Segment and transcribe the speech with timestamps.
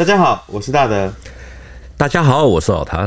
[0.00, 1.12] 大家好，我是大德。
[1.98, 3.06] 大家好，我是老谭。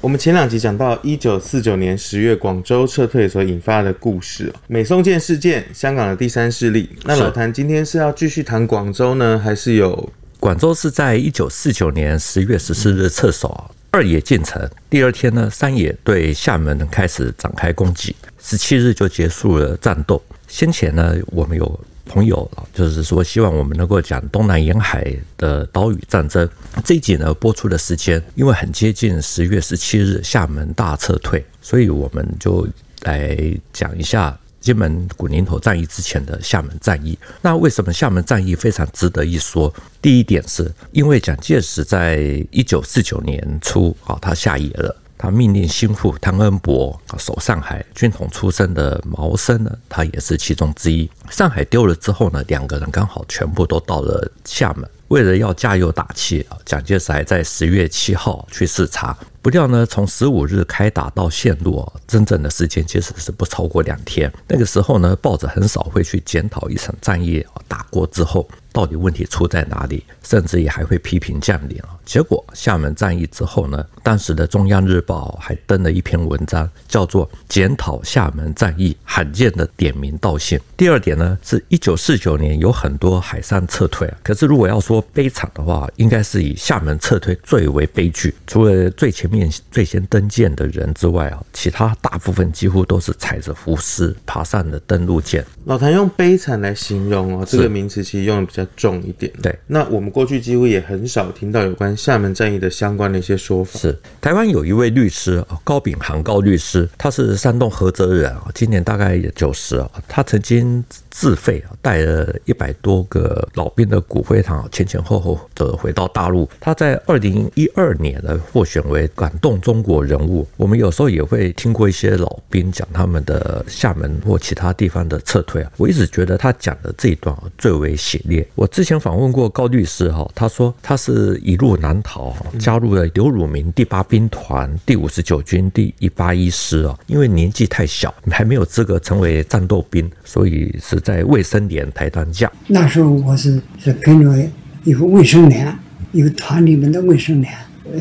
[0.00, 6.90] 我们前两集讲到一九四九年十月广州撤退所引发的故事，美松舰事件，香港的第三势力。
[7.04, 10.12] 那老谭今天是要继续谈广州呢，还是有？
[10.40, 14.68] 广州是在一九四九年十月十四日撤守，二野进城。
[14.90, 20.20] 第二天呢，三野对厦门开始展开攻击，十七日就结束了战斗。
[20.48, 21.80] 先前呢，我们有。
[22.04, 26.48] 朋友，就是说希望我们能够讲东南沿海的岛屿战争。
[26.84, 32.66] 这一集呢，播出的时间，因为很接近十月十七日厦门大撤退，所以我们就
[33.02, 33.36] 来
[33.72, 37.18] 讲一下金门古宁头战役之前的厦门战役。
[37.40, 39.72] 那为什么厦门战役非常值得一说？
[40.00, 44.96] 第一点是因为蒋介石在一九四九年初啊，他下野了。
[45.22, 51.08] 他命令心腹汤恩伯守上海，军统出身的毛森呢，他也是其中之一。
[51.30, 54.84] 上海丢了之后呢，两个人刚好全部都到了厦门。
[55.06, 59.16] 为了要加油打气，蒋介石还在十月七号去视察。
[59.42, 64.32] 不料呢，从十五日开打到陷落，真正的时间其实是不超过两天。
[64.46, 71.98] 那个时候呢，报纸很少会去检讨一场战役打过之后到底问题出在哪里，甚至也还会批评将领啊。
[72.04, 80.56] 结果厦门战役之后呢，当时的中央日报还登了一篇文章，叫做《检讨厦门战役罕见的点名道姓》。
[80.76, 88.32] 第二点呢，是一九四九年有很多海上撤退啊，可是如果要说悲惨的话，应该是以厦门撤退最为悲剧。
[88.46, 95.44] 除了最前面最先登舰的人之外啊，其他大部分几乎都是踩着浮尸爬上了登陆舰。
[95.64, 99.32] 老谭用悲惨来形容哦，这个名词其实用的比较重一点。
[99.42, 103.78] 对，那我们过去几乎也很少听到有关厦门战役的相关的一些说法。
[103.78, 116.48] 是，台湾有一位律师高秉航高律师，他是山东菏泽人啊，今年大概也九十啊，他曾经自费带了一百多个老兵的骨灰堂，前前后后的回到大陆。
[116.60, 120.44] 他在二零一二年呢获选为感动中国人物。
[120.56, 125.70] 我们有时候也会听过一些老兵讲他们的厦门或其他地方的撤退啊。
[125.76, 128.44] 我一直觉得他讲的这一段最为血烈。
[128.56, 136.98] 我之前访问过高律师哈，他说他是一路南逃，加入了刘汝明第八兵团第五十九军第一八一师啊。
[137.06, 141.02] 因为年纪太小，还没有资格成为战斗兵，所以是。
[141.02, 144.48] 在卫生连抬担架，那时候我是是跟着
[144.84, 145.76] 一个卫生连，
[146.12, 147.52] 一个团里面的卫生连，
[147.92, 147.98] 呃，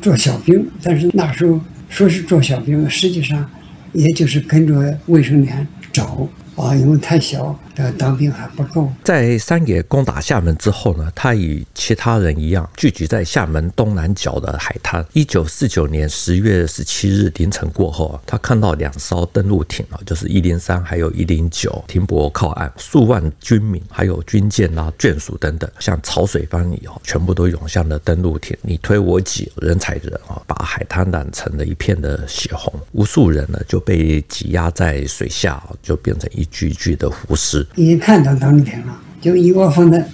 [0.00, 0.66] 做小兵。
[0.82, 3.48] 但是那时候说是做小兵，实际上
[3.92, 6.28] 也就是跟着卫生连走。
[6.56, 8.92] 啊，因为太小，呃，当兵还不够。
[9.02, 15.02] 在三野攻打厦门之后呢，他与其他人一样，聚集在厦门东南角的海滩。
[15.14, 36.46] 一九四九年十月十七日凌晨过后啊，他看到两艘登陆艇啊，就是一零三还有一零九停泊靠岸，数万军民还有军舰啊、眷属等等，像潮水般以后全部都涌向了登陆艇，你推我挤，人踩人啊，把海滩染成了一片的血红，无数人呢就被挤压在水下，就变成一。
[36.50, 37.66] 句句的胡思。
[37.76, 40.08] 一看到当天了，就一窝蜂的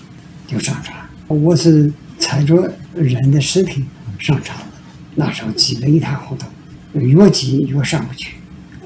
[0.47, 0.97] 就上船。
[1.29, 3.85] 我是踩着人的尸体
[4.19, 4.65] 上船的，
[5.15, 6.47] 那时候挤得一塌糊涂，
[7.01, 8.35] 越挤越上不去，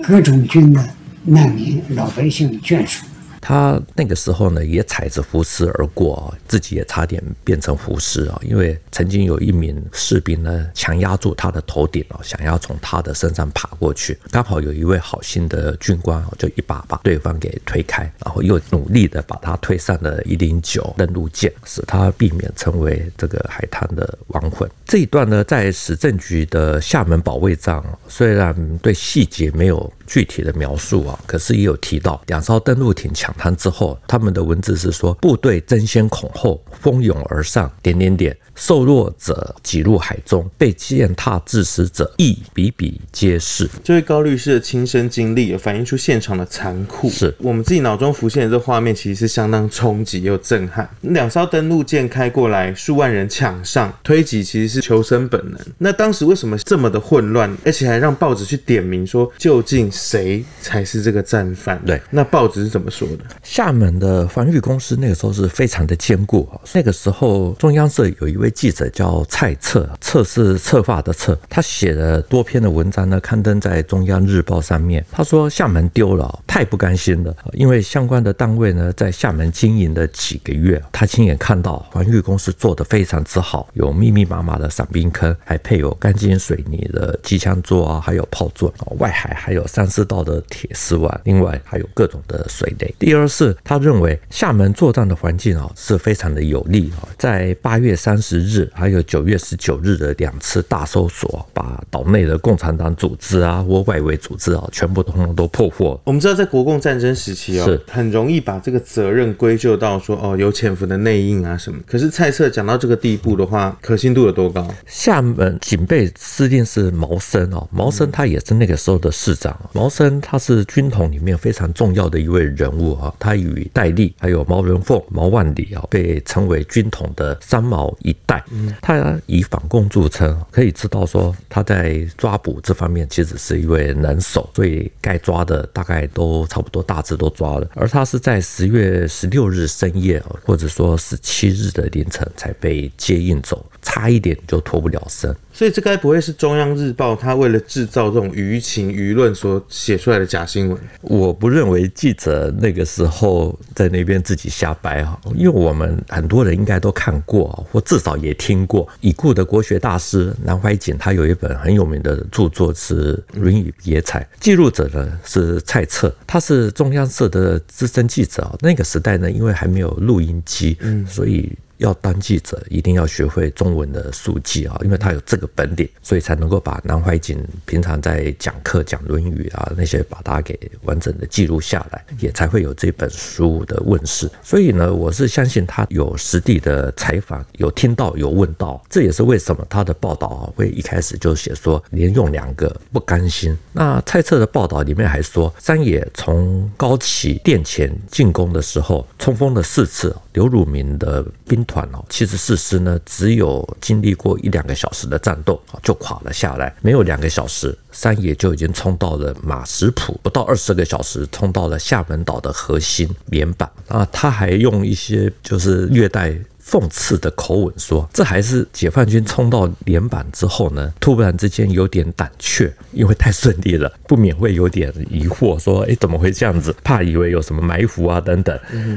[0.03, 0.89] 各种军的
[1.25, 3.05] 难民、老百姓的眷属。
[3.41, 8.39] 他那个时候呢，也踩着浮尸而过，自己也差点变成浮尸啊！
[8.43, 24.69] 因为曾经有一名士兵呢，强压住他的头顶哦，想要从他的身上爬过去，刚好有一位好心的军官就一把把对方给推开，然后又努力的把他推上了一零九登陆舰，使他避免成为这个海滩的亡魂。
[24.85, 38.37] 这一段呢，在史政局的厦门保卫战，虽然对细节没有具体的描述啊，可是也有提到两艘登陆艇抢滩之后，他们的文字是说部队争先恐后，蜂拥而上，点点点。
[38.57, 43.67] 受弱者挤入海中，被践踏致死者亦比比皆是。
[43.83, 47.09] 这位高律师的亲身经历，也反映出现场的残酷。
[47.09, 50.87] 是我们自己脑中浮现的这画面，其实是相当冲击又震撼。
[51.01, 55.59] 两艘登陆舰开过来，数万人抢上，推挤其实是求生本能。
[55.79, 61.81] 那当时为什么这么的混乱，而且还让报纸去点名说究竟谁才是这个战犯？
[61.85, 63.25] 对，那报纸是怎么说的？
[63.43, 66.49] 厦门的防御公司那个时候是非常的坚固。
[66.73, 68.49] 那个时候中央社有一位。
[68.61, 75.03] 记者叫蔡策，策是策划的策，他写了多篇的文章呢，刊登在中央日报上面。
[75.11, 92.95] 他说厦门丢了，太不甘心了，因为相关的单位呢，在厦门经营了几个月，他亲眼看到防御公司做得非常之好，有密密麻麻的伞兵坑，还配有钢筋水泥的机枪座啊，还有炮座，外海还有三师道的铁丝网，另外还有各种的水雷。
[92.99, 106.01] 第二是，他认为厦门作战的环境啊是非常的有利啊，在八月三十日还有九月十九日的两次大搜索，把岛内的共产党组织啊或外围组织啊全部通通都破获。
[106.05, 111.79] 我们知道，在国共战争时期哦，是很容易把这个责任归咎到说哦有潜伏的内应啊什么。
[111.87, 114.67] 可是蔡澈讲到这个地步的话，可信度有多高？
[114.87, 119.59] 厦门警备司令是毛森哦，毛森他也是那个时候的市长。
[119.73, 128.45] 毛森他是军统里面非常重要的一位人物啊，他与戴笠还有毛人凤、毛万里啊，被称为军统的三毛一代。
[128.83, 137.69] 他以反共著称，可以知道说他在抓捕这方面其实是一位能手，所以该抓的大概都差不多大致都抓了。
[137.75, 145.35] 而他是在十月十六日深夜，或者说十七日的凌晨才被接应走，差一点就脱不了身。
[145.61, 150.79] 所以这该不会是中央日报他为了制造这种舆情舆论所写出来的假新闻？
[151.03, 168.51] 我不认为记者那个时候在那边自己瞎掰哈，因为我们很多人应该都看过，或至少也听过已故的国学大师南怀瑾，他有一本很有名的著作是《论语别裁》，记录者呢是蔡澈，他是中央社的资深记者。
[168.63, 171.53] 那个时代呢，因为还没有录音机，嗯，所以。
[171.81, 184.31] 要当记者，一定要学会中文的速记啊，因为他有这个本领，所以才能够把南怀瑾平常在讲课讲《论语》啊那些，把它给完整的记录下来，也才会有这本书的问世。
[184.43, 193.57] 所以呢，我是相信他有实地的采访，有听到，有问到，这也是为什么他的报道啊会一开始就写说连用两个不甘心。
[193.73, 200.15] 那蔡策的报道里面还说，三野从高崎殿前进攻的时候，冲锋了四次。
[200.33, 206.75] 刘汝明的兵团哦，七十四师呢，只有经历过一两个小时的战斗就垮了下来。
[206.83, 214.05] 没有两个小时，三野就已经冲到了马什普，不到二十个小时，冲到了厦门岛的核心棉板啊。
[214.11, 216.37] 他还用一些就是略带。
[216.71, 228.57] 讽刺的口吻说：“这还是解放军冲到连板之后呢，突然之间有点胆怯，因为太顺利了，不免会有点疑惑，说：‘哎，怎么会这样子？’怕以为有什么埋伏啊等等。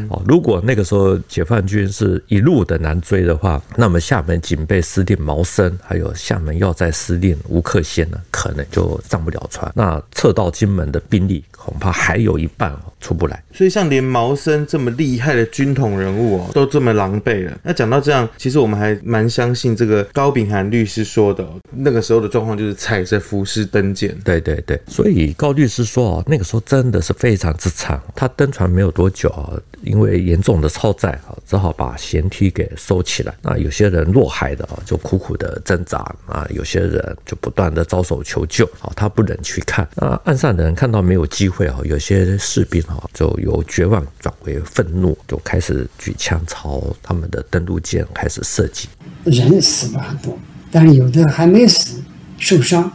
[0.09, 9.71] 哦，如果那个时候解放军是一路的南追的话，那么厦门警备司令毛森，还有厦门要塞司令吴克先呢，可能就上不了船。
[9.75, 13.43] 那撤到金门的兵力恐怕还有一半哦出不来。
[13.51, 24.15] 所以，像连毛森这么厉害的军统人物哦，都这么狼狈了。”那讲到这样，其实我们还蛮相信这个高秉涵律师说的，那个时候的状况就是踩着浮尸登舰。
[24.23, 28.01] 对对对，所以高律师说啊，那个时候真的是非常之惨。
[28.15, 33.33] 他登船没有多久啊，因为严重的超载啊，只好把舷梯给收起来。
[33.41, 39.87] 那有些人落海的啊，就苦苦的挣扎啊；有些人就不断的招手求救啊，他不忍去看。
[39.95, 47.42] 那岸上的人看到没有机会啊，有些士兵啊，就由绝望转为愤怒，就开始举枪朝他们的。
[47.49, 48.87] 登陆舰开始射击，
[49.23, 50.37] 人死了很多，
[50.71, 52.01] 但是有的还没死，
[52.37, 52.91] 受伤，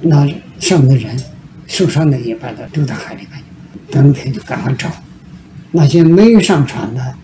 [0.00, 0.26] 那
[0.60, 1.22] 上面的人
[1.66, 3.42] 受伤的也把他丢到海里面，
[3.90, 4.90] 当天就赶快找，
[5.72, 7.14] 那些没有上船的，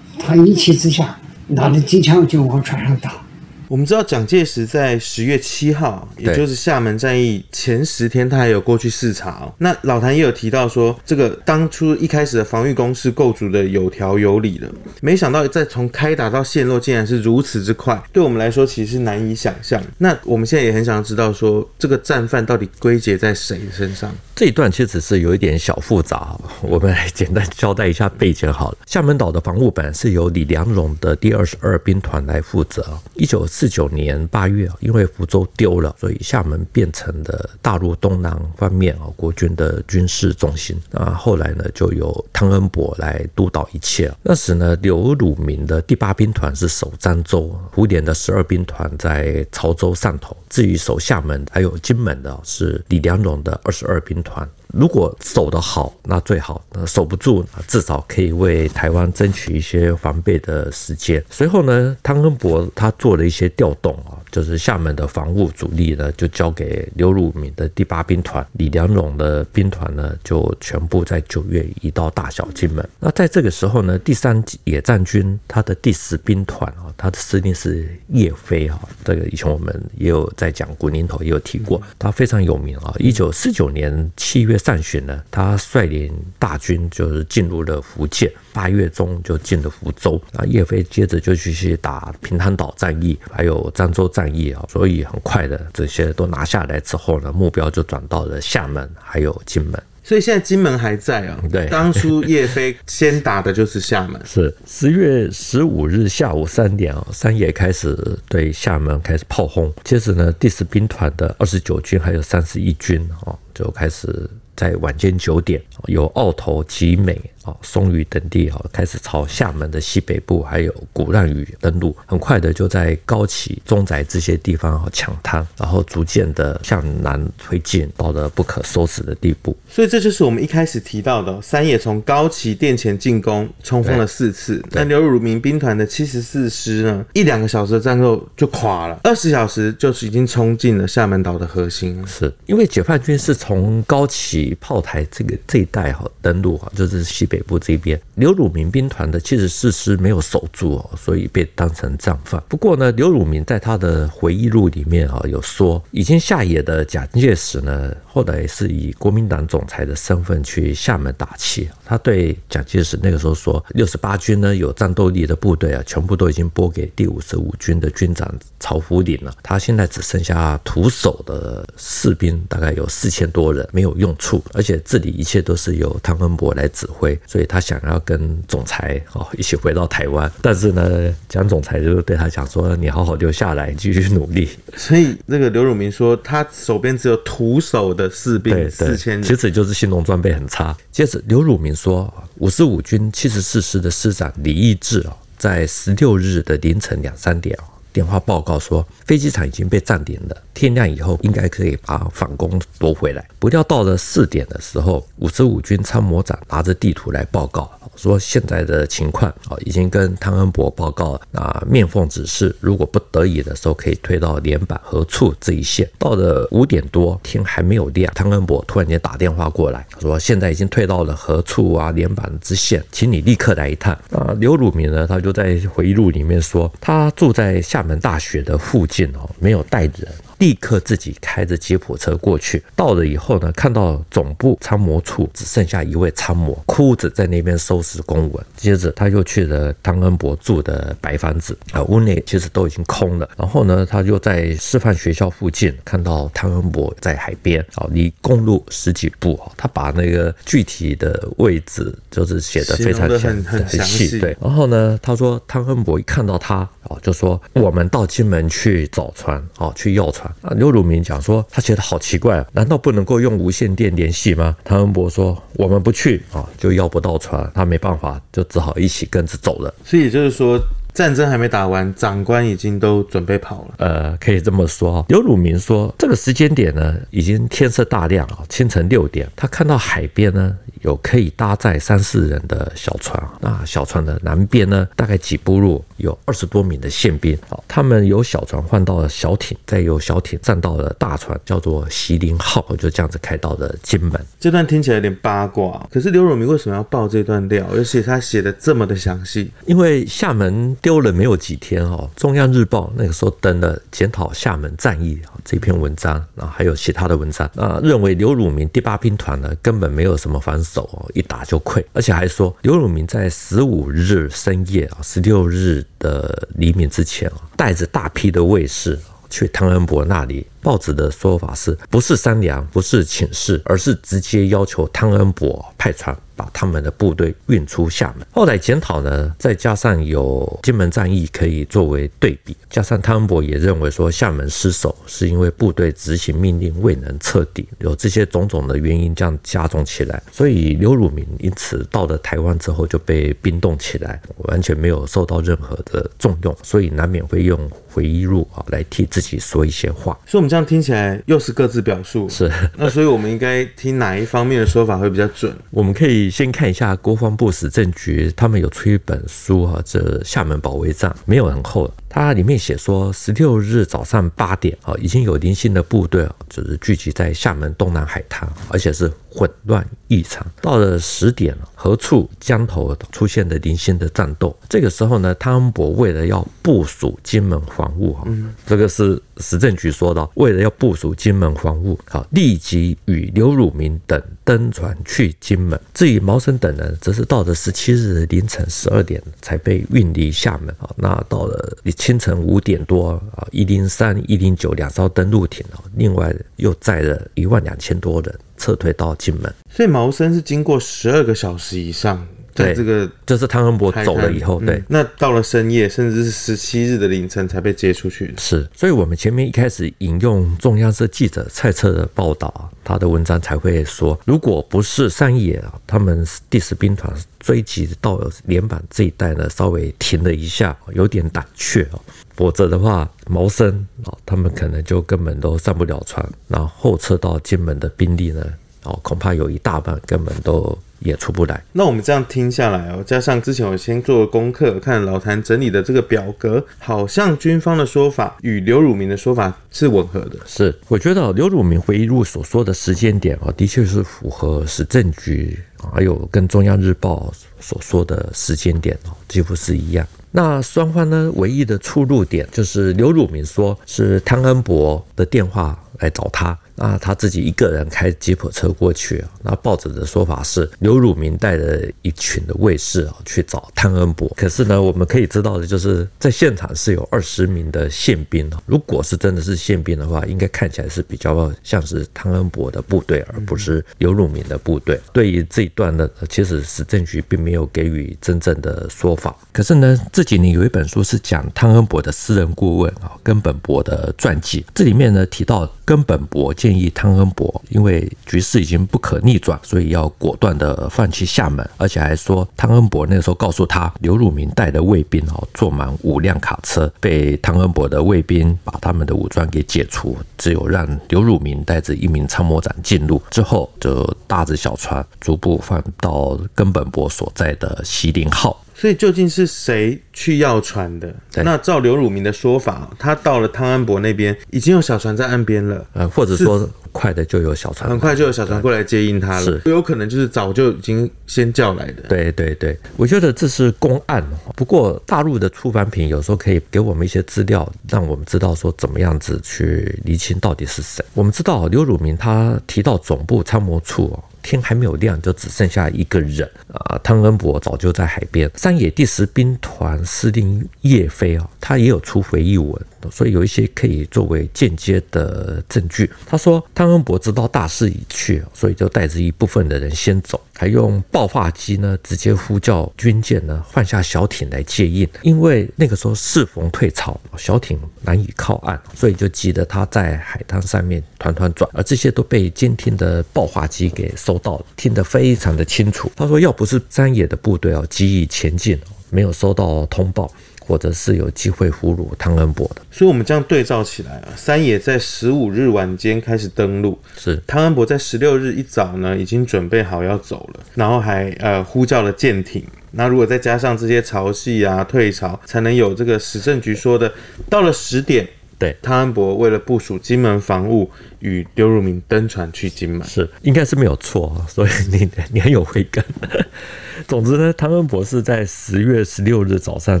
[0.18, 1.18] 他一气之下
[1.48, 3.23] 拿着机枪就往船上打。
[3.68, 9.52] 我们知道蒋介石在十月七号，也就是厦门战役前十天，他还有过去视察哦。
[9.58, 18.00] 那老谭也有提到说，这个当初一开始的防御工事构筑的有条有理的，没想到在从开打到陷落，竟然是如此之快。
[18.12, 19.82] 对我们来说，其实是难以想象。
[19.98, 24.14] 那我们现在也很想知道说，这个战犯到底归结在谁身上？
[24.36, 28.78] 这一段其实是有一点小复杂，我们来简单交代一下背景好了。
[28.86, 32.84] 厦门岛的防务本是由李良荣的第二十二兵团来负责。
[33.14, 40.76] 一九四九年八月，因为福州丢了，所以厦门变成了大陆东南方面啊国军的军事中心。
[40.90, 44.12] 那后来呢，就由汤恩伯来督导一切。
[44.24, 50.36] 那时呢，刘汝明的第八兵团是守漳州，胡琏的十二兵团在潮州汕头。
[50.50, 54.48] 至于守厦门还有金门的，是李良荣的二十二兵团。
[54.76, 61.24] 如果守得好，那最好；那守不住，至少可以为台湾争取一些防备的时间。
[61.30, 64.13] 随后呢，汤恩伯他做了一些调动啊。
[64.34, 72.84] 就是厦门的防务主力呢，就交给刘汝明的第八兵团，李良荣的兵团呢，就全部在九月移到大小金门。
[72.98, 82.92] 那在这个时候呢，第三野战军他的第十兵团啊，他的司令是叶飞啊，这个以前我们也有在讲古宁头也有提过，他非常有名啊。
[82.98, 90.20] 一九四九年七月上旬呢，他率领大军就是进入了福建，八月中就进了福州。
[90.32, 94.23] 啊，叶飞接着就继续打平潭岛战役，还有漳州战。
[94.24, 99.82] 战役啊，所以很快的这些都拿下来之后呢，目标就转到了厦门还有金门。
[100.02, 101.38] 所以现在金门还在啊？
[101.50, 104.20] 对，当初叶飞先打的就是厦门。
[104.24, 117.20] 是十月十五日下午三点啊，三野开始对厦门开始炮轰，接着呢，第十兵团的二十九军还有三十一军啊，就开始在晚间九点由澳头、集美。
[117.44, 129.54] 啊，松榆等地啊，开始朝厦门的西北部还有鼓浪屿登陆，很快的就在高崎、中宅这些地方抢滩，然后逐渐的向南推进，到了不可收拾的地步。
[129.68, 142.06] 所以这就是我们一开始提到的，三野从高崎殿前进攻，冲锋了四次，但刘汝明兵团的七十四师呢，一两个小时的战斗就垮了，二十小时就是已经冲进了厦门岛的核心了。
[142.06, 147.33] 是因为解放军是从高崎炮台这个这一带哈登陆哈，就是西北。
[147.34, 152.40] 北部这边，刘汝明兵团的七十四师没有守住哦，所以被当成战犯。
[152.48, 161.68] 不过呢，刘汝明在他的回忆录里面啊，有说，已经下野的蒋介石呢，后来是以国民党总裁的身份去厦门打气。
[161.84, 169.34] 他对蒋介石那个时候说，六十八军呢有战斗力的部队啊，全部都已经拨给第五十五军的军长曹福临了。
[169.42, 177.18] 他现在只剩下徒手的士兵，大概有四千多人，没有用处，而且这里一切都是由汤恩伯来指挥。
[177.26, 190.76] 所以他想要跟总裁哦一起回到台湾，但是呢，蒋总裁就对他讲说：“你好好留下来，继续努力。”所以那个刘汝明说，他手边只有徒手的士兵四千人，其实就是新农装备很差。
[190.92, 197.64] 接着刘汝明说，五十五军七十四师的师长李义志哦，在十六日的凌晨两三点哦。
[197.94, 203.24] 电话报告说，飞机场已经被占领了，天亮以后应该可以把反攻夺回来。
[203.38, 215.88] 不料到了四点的时候，五十五军参谋长拿着地图来报告，说现在的情况啊，已经跟汤恩伯报告，啊，面奉指示，如果不得已的时候，可以退到连板和处这一线。
[215.96, 223.96] 到了五点多，天还没有亮，汤恩伯突然间打电话过来，说现在已经退到了何处啊连板支线，请你立刻来一趟。
[224.10, 230.08] 啊，刘汝明呢，他就在回忆录里面说，他住在下我们大学的附近哦，没有带人。
[230.44, 238.46] 立刻自己开着吉普车过去，到了以后呢，看到总部参谋处只剩下一位参谋，哭着在那边收拾公文。
[238.54, 243.26] 接着他又去了汤恩伯住的白房子，啊，屋内其实都已经空了。
[243.38, 254.20] 然后呢，他又在师范学校附近看到汤恩伯在海边，啊，离公路十几步，他把那个具体的位置就是写的非常详细。
[254.20, 260.30] 对，然后呢，他说汤恩伯一看到他，啊，就说我们到金门去找船，啊，去要船。
[260.42, 264.56] 啊，刘汝明讲说，他觉得好奇怪啊，难道不能够用无线电联系吗？
[264.64, 269.74] 汤恩伯说，我们不去啊，就要不到船，他没办法，就只好一起跟着走了。
[269.84, 270.60] 所以也就是说。
[270.94, 273.74] 战争还没打完，长官已经都准备跑了。
[273.78, 275.04] 呃，可以这么说。
[275.08, 283.20] 刘汝明说，这个时间点呢，已经天色大亮啊，清晨六点，他看到海边呢有可以搭载三四人的小船。
[283.40, 287.36] 那小船的南边呢，大概几步路有二十多名的宪兵。
[287.48, 294.20] 好，他们由小船换到了小艇，再由小艇站到了大船，叫做席林号，就这样子开到了金门。
[294.38, 297.66] 这段听起来有点八卦，可是刘汝明为什么要爆这段料？
[297.72, 300.54] 而且他写的这么的详细，因为厦门。
[300.80, 318.98] 丢了没有几天哦，中央日报那个时候登了检讨厦门战役这篇文章，然后还有其他的文章啊，认为刘汝明第八兵团呢根本没有什么防守哦，一打就溃，而且还说刘汝明在十五日深夜啊，十六日的黎明之前，带着大批的卫士
[319.28, 320.46] 去汤恩伯那里。
[320.64, 328.26] 报纸的说法是不是商量，不是请示，而是直接要求汤恩伯派船把他们的部队运出厦门。
[328.32, 350.18] 后来检讨呢，再加上有金门战役可以作为对比，加上汤恩伯也认为说厦门失守是因为部队执行命令未能彻底，有这些种种的原因这样加重起来，所以刘汝明因此到了台湾之后就被冰冻起来，完全没有受到任何的重用，所以难免会用回忆录啊来替自己说一些话。
[350.26, 350.53] 所以我们。
[350.54, 355.52] 这样听起来又是各自表述，是 那所以我们应该听哪一方面的说法会比较准？
[355.70, 361.92] 我们可以先看一下国防部史政局，他们有出一本书哈，这厦门保卫战没有很厚。
[362.08, 370.46] 它里面写说，十六日早上八点啊，已经有零星的部队啊，就是聚集在厦门东南海滩，而且是混乱异常。
[370.62, 374.56] 到了十点，何处江头出现了零星的战斗。
[374.68, 385.80] 这个时候呢，汤恩伯为了要部署金门防务，嗯，这个是史政局说的，为了要部署金门防务，好，立即与刘汝明等登船去金门。
[385.94, 390.90] 至于毛森等人，则是到了十七日凌晨十二点才被运离厦门啊。
[390.96, 399.50] 那到了清晨五点多啊，一零三、一零九两艘登陆艇啊，另外又载了一万两千多人撤退到金门。
[399.70, 402.26] 所以毛森是经过十二个小时以上。
[402.54, 408.32] 对，这个就是汤恩伯走了以后，对、嗯，那到了深夜，甚至是十七日的凌晨才被接出去。
[408.38, 422.00] 是，所以我们前面一开始引用中央社记者蔡澈的报道，他的文章才会说，如果不是山野啊，他们第十兵团追击到连板这一带呢，稍微停了一下，有点胆怯哦，
[422.36, 428.46] 否则的话，毛森啊，他们可能就根本都上不了船，然后后撤到金门的兵力呢，
[428.84, 430.78] 哦，恐怕有一大半根本都。
[431.04, 431.62] 也出不来。
[431.70, 440.38] 那我们这样听下来哦，加上之前我先做功课，看老谭整理的这个表格，好像军方的说法与刘汝明的说法是吻合的。
[440.46, 445.58] 是，我觉得刘汝明回忆录所说的时间点啊，的确是符合史政局
[445.92, 450.06] 还有跟中央日报所说的时间点哦，几乎是一样。
[450.30, 456.58] 那双方呢，唯一的出入点就是刘汝明说是汤恩伯的电话来找他。
[456.76, 459.24] 那他自己一个人开吉普车过去。
[459.42, 464.28] 那报纸的说法是刘汝明带着一群的卫士啊去找汤恩伯。
[464.36, 468.50] 可是呢，我们可以知道的就是在现场是有二十名的宪兵。
[468.66, 475.00] 如果是真的是宪兵的话，应该看起来是比较像是汤恩伯的部队，而不是刘汝明的部队。
[475.12, 479.36] 对于这一段呢，其实史政局并没有给予真正的说法。
[479.52, 486.52] 可是呢，这几年有一本书是讲汤恩伯的私人顾问啊，根本伯的传记，这里面呢提到根本伯。
[486.64, 508.58] 建议汤恩伯，因为局势已经不可逆转，所以要果断的放弃厦门，而且还说汤恩伯那时候告诉他，刘汝明带的卫兵哦，坐满五辆卡车，被汤恩伯的卫兵把他们的武装给解除，只有让刘汝明带着一名参谋长进入，之后就搭着小船逐步放到根本伯所在的西林号。
[508.74, 511.14] 所以究竟是谁去要船的？
[511.36, 522.02] 那照刘汝明的说法，他到了汤安伯那边，已经有小船在岸边了，呃，或者说快的就有小船，很快就有小船过来接应他了，是有可能就是早就已经先叫来的。
[522.08, 524.24] 对对对，我觉得这是公案。
[524.56, 531.04] 不过大陆的出版品有时候可以给我们一些资料，让我们知道说怎么样子去厘清到底是谁。
[531.14, 534.24] 我们知道刘汝明他提到总部参谋处哦。
[534.44, 537.00] 天还没有亮，就只剩下一个人啊！
[537.02, 538.48] 汤恩伯早就在海边。
[538.54, 542.70] 山野第十兵团司令叶飞啊，他也有出回忆文。
[543.10, 546.10] 所以有一些可以作为间接的证据。
[546.26, 555.08] 他说汤恩伯知道大势已去，所以就带着一部分的人先走，还用报话机呢直接呼叫军舰呢换下小艇来接应。
[555.22, 561.68] 因为那个时候适逢退潮，小艇难以靠岸，所以就急得他在海滩上面团团转。
[561.72, 566.10] 而这些都被监听的报话机给收到，听得非常的清楚。
[566.16, 568.78] 他说要不是山野的部队哦急于前进，
[569.10, 570.30] 没有收到通报。
[570.66, 582.64] 或者是有机会俘虏汤恩伯的，所以，我们这样对照起来啊，三野在十五日晚间开始登陆，是汤恩伯在十六日一早呢，已经准备好要走了，然后还呃呼叫了舰艇。
[582.92, 587.12] 那如果再加上这些潮汐啊退潮，才能有这个史政局说的，
[587.50, 588.26] 到了十点，
[588.58, 590.90] 对汤恩伯为了部署金门防务，
[591.24, 596.04] 与刘汝明登船去金门，是应该是没有错， 所以你你很有慧根。
[597.08, 600.00] 总之呢，汤恩博士在十月十六日早上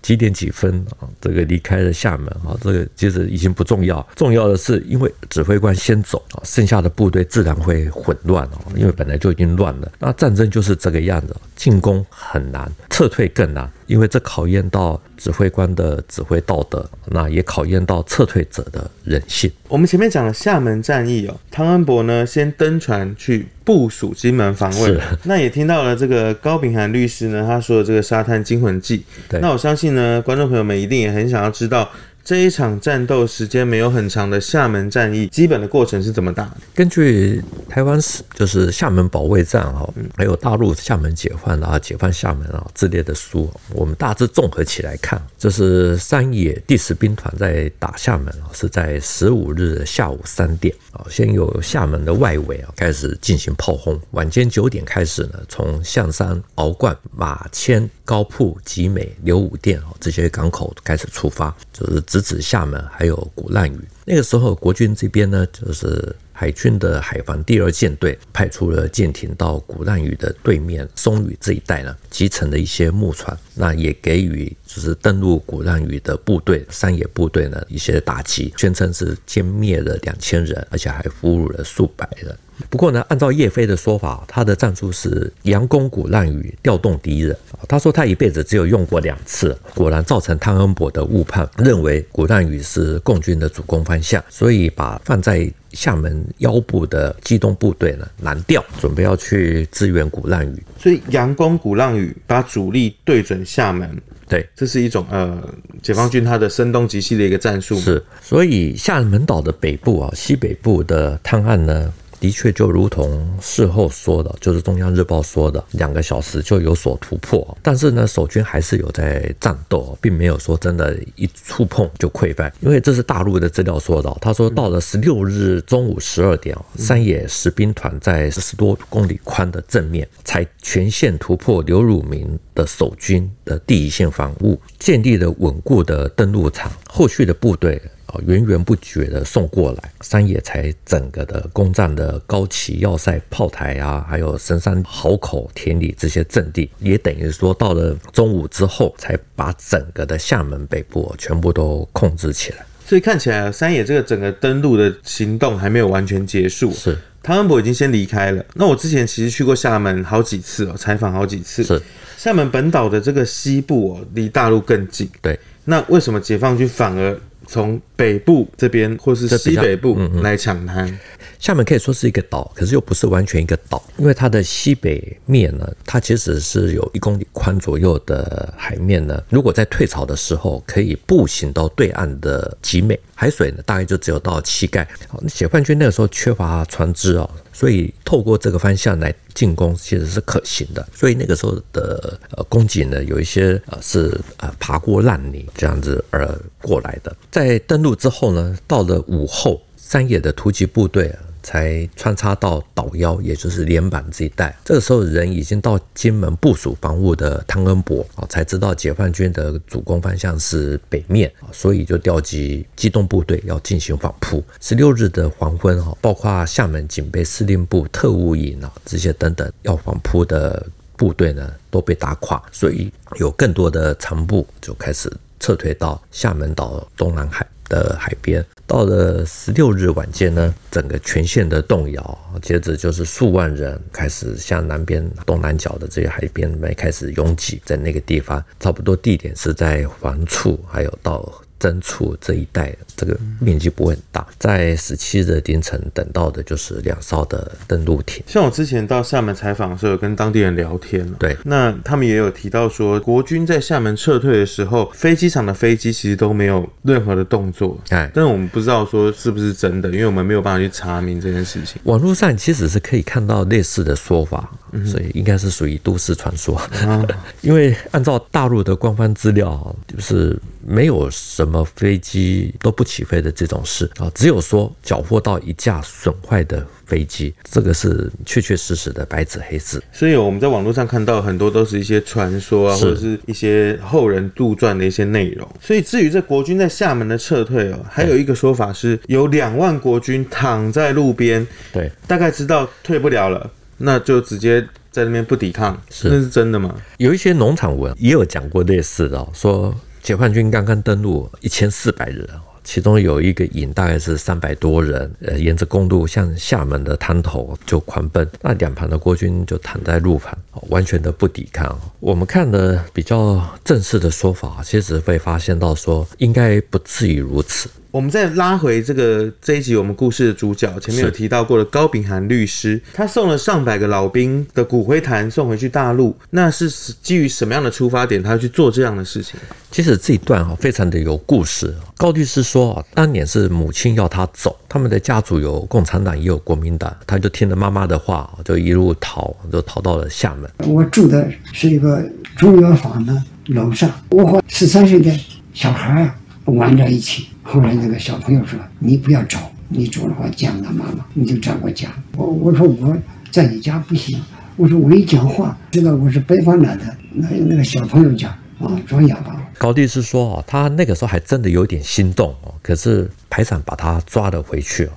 [0.00, 9.92] 几点几分啊，这个离开了厦门啊，这个其实已经不重要，重要的是因为指挥官先走啊，剩下的部队自然会混乱哦，因为本来就已经乱了。
[9.98, 19.52] 那战争就是这个样子，进攻很难，撤退更难，因为这考验到指挥官的指挥道德，那也考验到撤退者的人性。
[19.68, 29.04] 我们前面讲了厦门战役哦，汤恩伯呢先登船去部署金门防卫，那也听到了这个高秉涵律师呢他说的这个沙滩惊魂记，
[29.40, 31.88] 那我相信呢观众朋友们一定也很想要知道。
[32.24, 36.48] 这一场战斗时间没有很长的厦门战役，基本的过程是怎么打？
[36.72, 62.00] 根据台湾史，就是厦门保卫战哈，还有大陆厦门解放啊、解放厦门啊之类的书，我们大致综合起来看，这是山野第十兵团在打厦门啊，是在十五日下午三点啊，先由厦门的外围啊开始进行炮轰，晚间九点开始呢，从象山、鳌冠、马迁、高埔、集美、刘武店啊这些港口开始出发，就是。
[62.12, 63.78] 直指厦门，还有鼓浪屿。
[64.04, 82.34] 那个时候，国军这边呢，就是海军的海防第二舰队派出了舰艇到鼓浪屿的对面松屿这一带呢，集成了一些木船，那也给予就是登陆鼓浪屿的部队山野部队呢一些打击，宣称是歼灭了两千人，而且还俘虏了数百人。
[82.70, 87.36] 不过呢，按照叶飞的说法，他的战术是佯攻鼓浪屿，调动敌人。
[87.68, 100.62] 他说他一辈子只有用过两次，果然造成汤恩伯的误判，认为鼓浪屿是共军的主攻方向，所以把放在厦门腰部的机动部队呢南调，准备要去支援鼓浪屿。
[100.78, 104.00] 所以佯攻鼓浪屿，把主力对准厦门。
[104.32, 105.46] 对，这是一种呃，
[105.82, 107.78] 解放军他的声东击西的一个战术。
[107.78, 111.92] 是，所以厦门岛的北部啊，西北部的滩岸呢。
[112.22, 117.58] 的确，就如同事后说的，就是中央日报说的，两个小时就有所突破。
[117.60, 122.52] 但是呢，守军还是有在战斗，并没有说真的，一触碰就溃败。
[122.60, 136.70] 因为这是大陆的资料说的，他说到了十六日中午十二点，山野十兵团在十多公里宽的正面，才全线突破刘汝明的守军的第一线防务，建立了稳固的登陆场。
[136.88, 137.82] 后续的部队。
[138.26, 152.58] 源源不绝的送过来，山野才整个的攻占的高崎要塞炮台啊，还有神山壕口田里这些阵地，也等于说到了中午之后，才把整个的厦门北部全部都控制起来。
[152.84, 156.70] 所以看起来，山野这个整个登陆的行动还没有完全结束。
[156.72, 158.44] 是，汤恩伯已经先离开了。
[158.54, 161.62] 那我之前其实去过厦门好几次哦，采访好几次。
[161.64, 161.80] 是，
[162.18, 165.08] 厦门本岛的这个西部哦，离大陆更近。
[165.22, 167.18] 对，那为什么解放军反而？
[167.52, 170.98] 从北部这边或是西北部来抢滩，
[171.38, 179.22] 厦门可以说是一个岛，可是又不是完全一个岛，因为它的西北面呢，它其实是有一公里宽左右的海面呢。
[179.28, 184.88] 如果在退潮的时候，可以步行到对岸的集美，海水呢大概就只有到膝盖。
[185.06, 190.86] 好，解放军那个时候缺乏船只哦，所以透过这个方向来进攻其实是可行的。
[190.94, 196.28] 所以那个时候的呃攻击呢，有一些呃是呃爬过烂泥这样子而
[196.60, 197.14] 过来的。
[197.30, 201.14] 在登陆之后呢，到了午后，山野的突击部队。
[201.42, 204.56] 才穿插到岛腰，也就是连板这一带。
[204.64, 214.42] 这个时候，人已经到金门部署防务的汤恩伯啊，才知道解放军的主攻方向是北面，所以就调集机动部队要进行反扑。
[214.60, 220.64] 十六日的黄昏哈，包括厦门警备司令部特务营啊这些等等要反扑的
[220.96, 228.44] 部队呢，都被打垮，所以有更多的残部就开始撤退到厦门岛东南海的海边。
[228.72, 241.30] 到了十六日晚间呢，整个全线的动摇，接着就是数万人开始向南边东南角的这些海边来开始拥挤，在那个地方，差不多地点是在黄厝，还有到。
[241.62, 244.26] 深处这一带，这个面积不会很大。
[244.36, 248.20] 在十七日凌晨等到的就是两艘的登陆艇。
[248.26, 257.78] 像我之前到厦门采访的时候，有跟当地人聊天，对，那他们也有提到说，国军在厦门撤退的时候，飞机场的飞机其实都没有任何的动作。
[257.90, 261.80] 哎，但是我们不知道说是不是真的，因为我们没有办法去查明这件事情。
[261.84, 264.50] 网络上其实是可以看到类似的说法，
[264.84, 266.60] 所以应该是属于都市传说。
[266.86, 267.06] 嗯、
[267.42, 271.52] 因为按照大陆的官方资料，就是没有什么。
[271.52, 279.82] 什么飞机都不起飞的这种事啊，只有说缴获到一架损坏的飞机，这个是确确实实的白纸黑字。
[279.92, 285.46] 所以我们在网络上看到很多都是一些传说啊，或者是一些后人杜撰的一些内容。
[285.60, 293.50] 所以至于这国军在厦门的撤退哦，还有一个说法是有两万国军躺在路边，对，大概知道退不了了，
[293.82, 296.74] 那就直接在那边不抵抗，是那是真的吗？
[296.98, 299.74] 有一些农场文也有讲过类似的，说。
[300.02, 302.28] 解放军刚刚登陆一千四百人，
[302.64, 310.36] 其中有一个营大概是三百多人，呃，沿着公路向厦门的滩头就狂奔，那两旁的国军就躺在路旁，
[310.68, 311.78] 完全的不抵抗。
[312.00, 317.68] 我们看的比较正式的说法，其实会发现到说，应该不至于如此。
[317.90, 326.70] 我们再拉回这个这一集我们故事的主角，前面有提到过的高秉涵律师，他送了上百个老兵的骨灰坛送回去大陆，那是
[327.02, 329.38] 基于什么样的出发点，他要去做这样的事情？
[329.70, 331.74] 其实这一段哈非常的有故事。
[331.98, 340.50] 高律师说，当年是母亲要他走，他们的家族有共产党也有国民党，他就听了妈妈的话，就一路逃，就逃到了厦门。
[340.70, 342.04] 我住的是一个
[342.36, 345.10] 中药房的楼上，我和十三岁的
[345.54, 347.28] 小孩玩在一起。
[347.42, 349.38] 后来那个小朋友说：“你不要走，
[349.70, 351.88] 你走的话见不到妈妈，你就找我家。”
[352.18, 352.94] 我我说我
[353.30, 354.20] 在你家不行，
[354.56, 359.41] 我说我一讲话，知道我是北方来的，那那个小朋友讲啊装哑巴。
[359.62, 364.90] 高律师说哦，他那个时候还真的有点心动哦，可是排长把他抓了回去哦。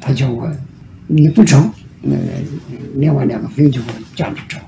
[0.00, 0.48] 他叫我
[1.08, 1.68] 你不成，
[2.02, 2.14] 那
[2.94, 3.80] 另外两个兵就
[4.14, 4.58] 这样子找。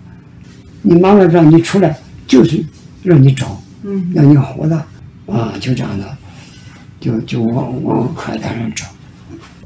[0.83, 1.97] 你妈妈让你出来，
[2.27, 2.65] 就是
[3.05, 3.63] 让你找。
[3.85, 4.77] 嗯，让你活的
[5.27, 6.19] 啊，就这样的，
[6.99, 8.85] 就就往往海滩上走。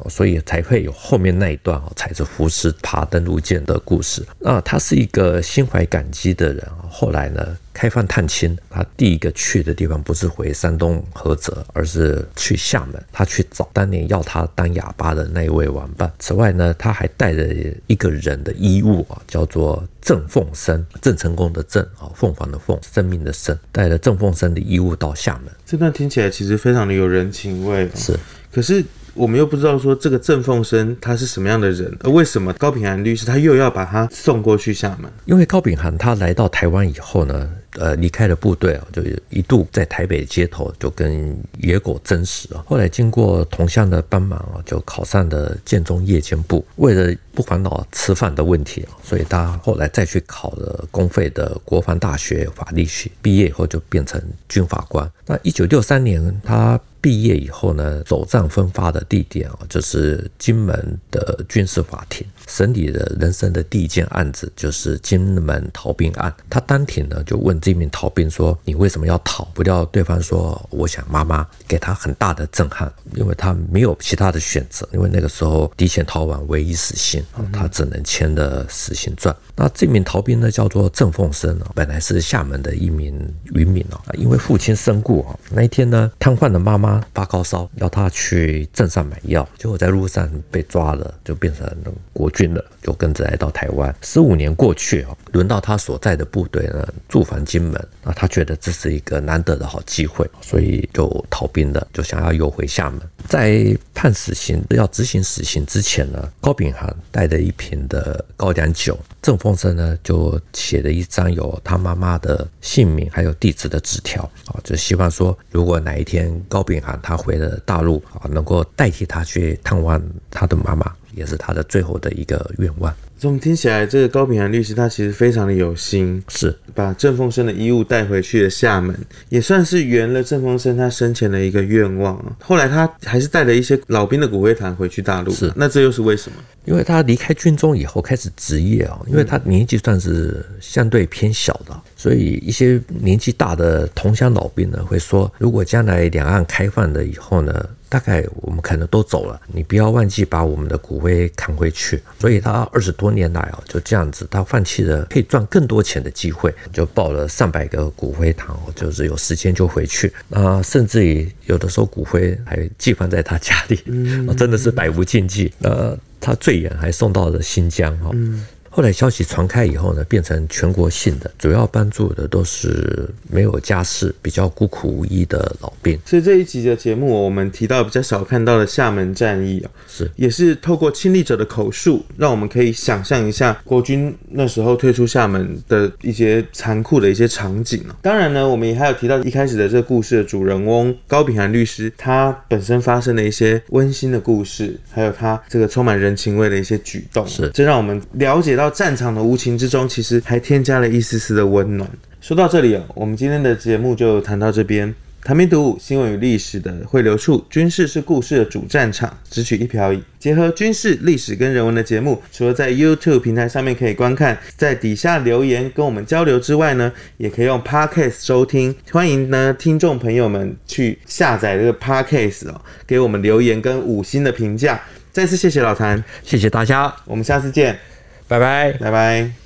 [0.09, 4.25] 所以才会有后面那一段哦，踩着浮石爬登陆舰的故事。
[4.39, 6.67] 那他是一个心怀感激的人。
[6.91, 13.03] 后来呢，开放探亲，他第一个去的地方不是回山东菏泽，而是去厦门。
[13.11, 16.13] 他去找当年要他当哑巴的那一位玩伴。
[16.19, 17.49] 此外呢，他还带着
[17.87, 25.53] 一个人的衣物啊，叫做郑凤生，郑成功的郑啊，凤凰的凤，生命的生，带着郑凤生的衣物到厦门。
[25.65, 27.89] 这段听起来其实非常的有人情味。
[27.95, 28.19] 是，
[28.53, 28.85] 可是。
[29.15, 35.11] 我们又不知道说这个郑凤生他是什么样的人，而为什么高秉涵律师他又要把他送过去厦门？
[35.27, 42.65] 因为高秉涵他来到台湾以后呢，呃，离开了部队啊，就一度在台北街头就跟野狗争食啊。
[42.67, 46.65] 后来经过同乡的帮忙啊，就考上了建中夜间部。
[46.77, 55.11] 为了不烦恼吃饭的问题啊，所以他后来再去考了公费的国防大学法律系，毕业以后就变成军法官。
[55.27, 56.81] 那一九六三年他。
[57.03, 62.27] 毕业以后呢，首战分发的地点啊，就是金门的军事法庭。
[62.47, 66.33] 审理的人生的第一件案子就是金门逃兵案。
[66.49, 74.89] 他当庭呢就问这名逃兵说：“你为什么要逃？”不料对方说：“我想妈妈。”给他很大的震撼，因为他没有其他的选择。
[74.93, 79.35] 因为那个时候敌前逃亡唯一死刑，他只能签的死刑状。
[79.57, 83.19] 那这名逃兵呢叫做郑凤生，本来是厦门的一名
[83.55, 83.99] 渔民哦。
[84.15, 91.67] 因为父亲身故啊，那一天呢瘫痪的妈妈发高烧，要他去镇上买药，结果在路上被抓了，就变成
[92.13, 92.53] 国军。
[92.53, 93.95] 了，就跟着来到台湾。
[94.03, 103.01] 十五年过去啊，轮到他所在的部队呢驻防金门，那他觉得这是一个难得的好机会，所以就逃兵了，就想要游回厦门。
[103.29, 120.93] 在判死刑要执行死刑之前呢，高秉涵带着一瓶的高粱酒，郑凤生呢就写了一张有他妈妈的姓名还有地址的纸条啊，就希望说如果哪一天高秉啊他回了大陆啊，能够代替他去探望他的妈妈。
[121.15, 122.91] 也是他的最后的一个愿望。
[123.23, 128.93] 这么听起来，这个高秉涵律师他其实非常的有心，是把郑凤生的衣物带回去了厦门，
[129.29, 132.21] 也算是圆了郑凤生他生前的一个愿望。
[132.41, 136.39] 后来他还是带了一些老兵的骨灰坛回去大陆，是那这又是为什么？
[136.65, 152.03] 因为他离开军中以后开始职业啊，因为他年纪算是相对偏小的，所以一些年纪大的同乡老兵呢会说，如果将来两岸开放了以后呢，大概我们可能都走了，你不要忘记把我们的骨灰扛回去。
[152.19, 160.11] 所以他二十多年来啊，就这样子，他放弃了可以赚更多钱的机会，就报了上百个骨灰堂，就是有时间就回去。
[160.31, 165.53] 啊，甚至于有的时候骨灰还寄放在他家里，嗯， 真的是百无禁忌。
[165.61, 168.09] 呃，他最远还送到了新疆哈。
[168.15, 175.99] 嗯后来消息传开以后呢，变成全国性的，主要帮助的都是没有家室、比较孤苦无依的老兵。
[176.07, 187.85] 所以这一集的节目，我们提到比较少看到的厦门战役啊，是也是透过亲历者的口述，让我们可以想象一下国军那时候退出厦门的一些残酷的一些场景。
[188.01, 198.62] 当然呢，我们也还有提到一开始的这个故事的主人翁高秉涵律师，他本身发生的一些温馨的故事，还有他这个充满人情味的一些举动，是这让我们了解到。
[198.63, 201.91] 到战场的无情之中，其实还添加了一丝丝的温暖。
[202.21, 204.95] 说到这里啊，我们今天的节目就谈到这边。
[205.25, 210.01] 谭兵读武，新闻与历史的汇流处，军事是故事的主战场，只取一瓢饮。
[210.21, 218.73] 结合军事、历史跟人文的节目，除了在 YouTube 平台上面可以观看，在底下留言跟我们交流之外呢，也可以用 Podcast 收听。
[218.93, 224.81] 欢迎呢听众朋友们去下载这个 Podcast 哦，给我们留言跟五星的评价。
[225.11, 227.92] 再次谢谢老谭，谢谢大家，我们下次见。
[228.33, 229.42] 拜拜，拜拜。